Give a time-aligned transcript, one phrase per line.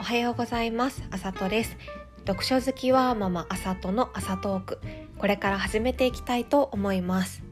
[0.00, 1.04] おはようございます。
[1.10, 1.76] あさとです。
[2.26, 4.78] 読書好きはママあさとの朝トーク。
[5.18, 7.42] これから始めていきたいと思います。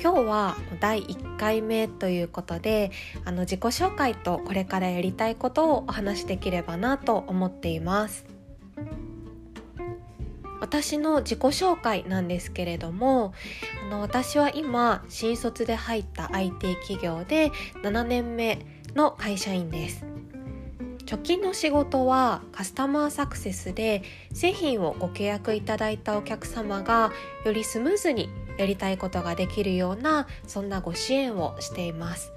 [0.00, 2.92] 今日は第1回目ということで
[3.24, 8.24] あの自己紹介とこれからやりたいことをお話しできればなと思っています。
[10.60, 13.34] 私の自己紹介なんですけれども
[13.84, 17.50] あの私は今新卒で入った IT 企業で
[17.82, 18.60] 7年目
[18.94, 20.15] の会社員です。
[21.08, 24.02] 直近の仕事はカスタマーサクセスで
[24.32, 27.12] 製品をご契約いただいたお客様が
[27.44, 32.32] よりスムーズにやりたいことができるようなそんなご支援をしています。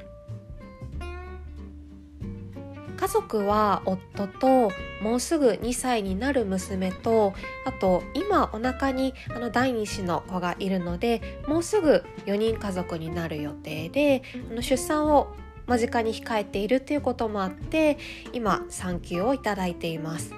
[3.00, 7.34] 家族は夫ともうすぐ2歳になる娘と
[7.66, 15.34] あと今お腹にあの第2子の子がいるのでもうすぐ4人家族になる予定であの出産を
[15.70, 18.00] 間近に控えているということもあって
[18.34, 20.34] 今産休をいただいています。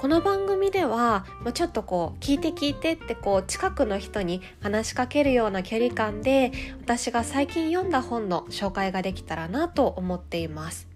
[0.00, 10.95] この番組ではちょっとこう聞いて聞いてってこう近くの人に話しかけるような距離感で私が最近読んだ本の紹介ができたらなと思っています。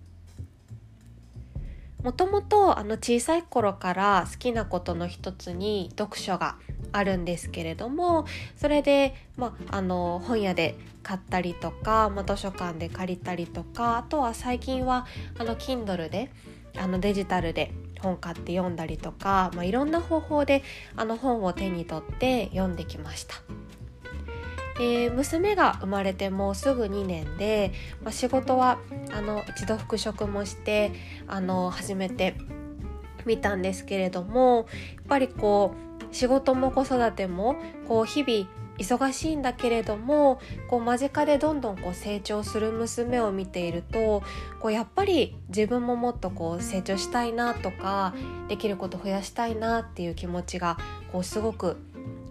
[2.02, 6.56] もともとあの小さい頃から好きなことの一つに読書が
[6.92, 8.26] あるんですけれども
[8.56, 15.06] それで、まあ、の本屋で買ったりとか、ま、図書館で借りたりとかあとは最近は
[15.38, 16.30] あの Kindle で
[16.76, 20.62] あのデジタルで本買って読んだりとか、まあ、いろんな方法で
[20.96, 23.34] あの本を手に取って読んできました。
[24.80, 27.70] で娘が生まれてもうすぐ2年で、
[28.02, 28.78] まあ、仕事は
[29.12, 30.90] あの一度復職もして
[31.26, 32.34] あの始めて
[33.26, 35.74] みたんですけれどもやっぱりこ
[36.10, 37.56] う仕事も子育ても
[37.88, 44.22] こう日々忙しいんだけれどもこう間近でどんどんこう成長する娘を見ていると
[44.60, 48.14] こうやっぱり自分ももっとこう成長したいなとか
[48.48, 50.78] できること増やしたいなっていう気持ちが
[51.12, 51.76] こうすごく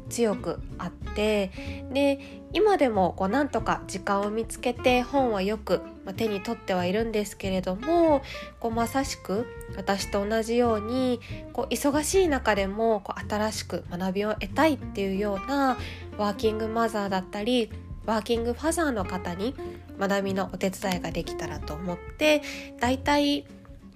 [0.10, 1.52] 強くあって
[1.92, 2.20] で
[2.52, 5.82] 今でもこうなんとか時間を見つけて本はよく
[6.18, 8.22] 手に取ってはいるんですけれども
[8.60, 9.46] こうまさしく
[9.78, 11.20] 私と同じように
[11.54, 15.78] こう忙しい中でもこう新しく学びを得たいっていうような
[16.18, 17.72] ワーキングマザーだったり
[18.06, 19.54] ワーキングファザーの方に
[20.00, 22.42] 学びのお手伝いができたらと思って
[22.80, 23.46] だいたい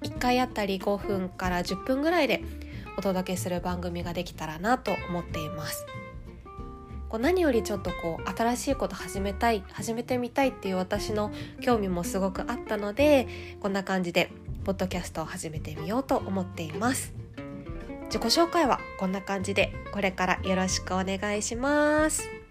[0.04, 2.44] 1回あたり5分から10分ぐらいで
[2.98, 5.86] お届けする番組ができたらなと思っています。
[7.14, 13.28] こう何よりちょっとこう新しいこと始めたい始めてみたいっていう私の興味もすごくあったので
[13.62, 14.32] こんな感じで
[14.64, 17.14] ポッドキャストを始めてみようと思っています
[18.06, 22.43] 自己紹介はこんな感じでこれからよろしくお願いします